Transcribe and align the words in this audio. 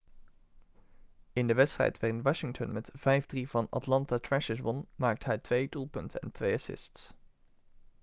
in 1.33 1.47
de 1.47 1.53
wedstrijd 1.53 1.99
waarin 1.99 2.21
washington 2.21 2.71
met 2.71 2.91
5-3 2.91 2.93
van 3.49 3.63
de 3.63 3.69
atlanta 3.69 4.19
thrashers 4.19 4.59
won 4.59 4.87
maakte 4.95 5.25
hij 5.27 5.37
2 5.37 5.69
doelpunten 5.69 6.21
en 6.21 6.31
2 6.31 6.53
assists 6.53 7.13